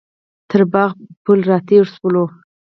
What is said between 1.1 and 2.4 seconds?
پل راتېر شولو.